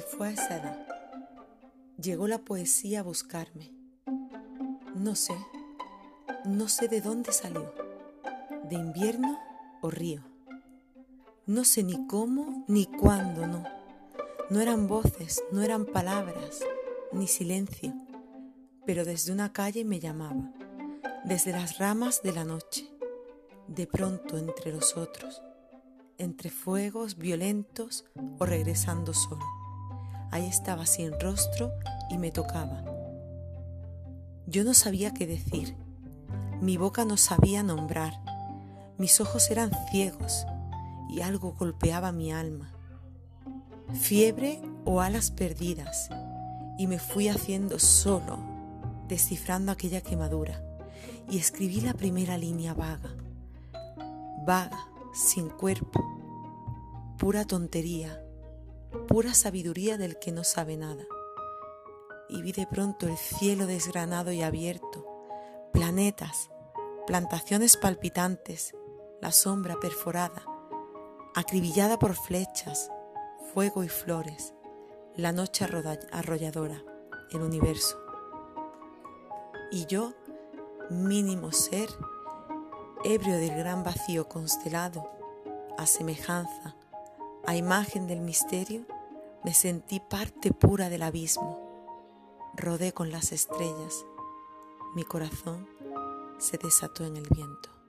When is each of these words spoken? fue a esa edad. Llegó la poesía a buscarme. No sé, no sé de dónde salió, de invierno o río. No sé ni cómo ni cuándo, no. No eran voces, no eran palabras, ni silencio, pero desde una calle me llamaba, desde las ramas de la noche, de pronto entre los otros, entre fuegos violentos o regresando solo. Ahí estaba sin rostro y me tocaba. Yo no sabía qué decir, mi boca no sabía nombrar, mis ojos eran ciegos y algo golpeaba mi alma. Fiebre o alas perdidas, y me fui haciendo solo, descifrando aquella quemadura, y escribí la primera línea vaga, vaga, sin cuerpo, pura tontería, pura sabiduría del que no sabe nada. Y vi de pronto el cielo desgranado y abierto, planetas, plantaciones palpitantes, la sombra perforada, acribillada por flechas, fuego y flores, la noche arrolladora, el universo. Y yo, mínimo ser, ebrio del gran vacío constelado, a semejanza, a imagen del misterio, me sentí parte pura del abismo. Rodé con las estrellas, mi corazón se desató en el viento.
fue 0.00 0.28
a 0.28 0.30
esa 0.32 0.56
edad. 0.56 0.86
Llegó 2.00 2.28
la 2.28 2.38
poesía 2.38 3.00
a 3.00 3.02
buscarme. 3.02 3.72
No 4.94 5.14
sé, 5.14 5.34
no 6.44 6.68
sé 6.68 6.88
de 6.88 7.00
dónde 7.00 7.32
salió, 7.32 7.72
de 8.68 8.76
invierno 8.76 9.38
o 9.80 9.90
río. 9.90 10.22
No 11.46 11.64
sé 11.64 11.82
ni 11.82 12.06
cómo 12.06 12.64
ni 12.68 12.86
cuándo, 12.86 13.46
no. 13.46 13.64
No 14.50 14.60
eran 14.60 14.86
voces, 14.86 15.42
no 15.50 15.62
eran 15.62 15.86
palabras, 15.86 16.60
ni 17.12 17.26
silencio, 17.26 17.94
pero 18.84 19.04
desde 19.04 19.32
una 19.32 19.52
calle 19.52 19.84
me 19.84 20.00
llamaba, 20.00 20.52
desde 21.24 21.52
las 21.52 21.78
ramas 21.78 22.22
de 22.22 22.32
la 22.32 22.44
noche, 22.44 22.88
de 23.68 23.86
pronto 23.86 24.36
entre 24.36 24.72
los 24.72 24.96
otros, 24.96 25.42
entre 26.18 26.50
fuegos 26.50 27.16
violentos 27.16 28.04
o 28.38 28.44
regresando 28.44 29.14
solo. 29.14 29.63
Ahí 30.34 30.46
estaba 30.46 30.84
sin 30.84 31.12
rostro 31.20 31.72
y 32.10 32.18
me 32.18 32.32
tocaba. 32.32 32.82
Yo 34.48 34.64
no 34.64 34.74
sabía 34.74 35.14
qué 35.14 35.28
decir, 35.28 35.76
mi 36.60 36.76
boca 36.76 37.04
no 37.04 37.16
sabía 37.16 37.62
nombrar, 37.62 38.20
mis 38.98 39.20
ojos 39.20 39.48
eran 39.52 39.70
ciegos 39.92 40.44
y 41.08 41.20
algo 41.20 41.52
golpeaba 41.52 42.10
mi 42.10 42.32
alma. 42.32 42.74
Fiebre 43.92 44.60
o 44.84 45.00
alas 45.00 45.30
perdidas, 45.30 46.10
y 46.78 46.88
me 46.88 46.98
fui 46.98 47.28
haciendo 47.28 47.78
solo, 47.78 48.36
descifrando 49.06 49.70
aquella 49.70 50.00
quemadura, 50.00 50.60
y 51.30 51.38
escribí 51.38 51.80
la 51.80 51.94
primera 51.94 52.36
línea 52.38 52.74
vaga, 52.74 53.14
vaga, 54.44 54.88
sin 55.14 55.48
cuerpo, 55.48 56.04
pura 57.18 57.44
tontería, 57.44 58.20
pura 59.08 59.34
sabiduría 59.34 59.98
del 59.98 60.18
que 60.18 60.32
no 60.32 60.44
sabe 60.44 60.76
nada. 60.76 61.04
Y 62.28 62.42
vi 62.42 62.52
de 62.52 62.66
pronto 62.66 63.06
el 63.06 63.16
cielo 63.16 63.66
desgranado 63.66 64.32
y 64.32 64.42
abierto, 64.42 65.06
planetas, 65.72 66.50
plantaciones 67.06 67.76
palpitantes, 67.76 68.74
la 69.20 69.32
sombra 69.32 69.76
perforada, 69.80 70.44
acribillada 71.34 71.98
por 71.98 72.14
flechas, 72.14 72.90
fuego 73.52 73.84
y 73.84 73.88
flores, 73.88 74.54
la 75.16 75.32
noche 75.32 75.66
arrolladora, 76.12 76.82
el 77.30 77.42
universo. 77.42 77.98
Y 79.70 79.86
yo, 79.86 80.14
mínimo 80.90 81.52
ser, 81.52 81.88
ebrio 83.04 83.36
del 83.36 83.54
gran 83.56 83.82
vacío 83.82 84.28
constelado, 84.28 85.10
a 85.76 85.86
semejanza, 85.86 86.76
a 87.46 87.56
imagen 87.56 88.06
del 88.06 88.20
misterio, 88.20 88.86
me 89.44 89.52
sentí 89.52 90.00
parte 90.00 90.52
pura 90.52 90.88
del 90.88 91.02
abismo. 91.02 91.60
Rodé 92.56 92.92
con 92.92 93.10
las 93.10 93.32
estrellas, 93.32 94.06
mi 94.94 95.04
corazón 95.04 95.68
se 96.38 96.56
desató 96.56 97.04
en 97.04 97.16
el 97.16 97.26
viento. 97.28 97.83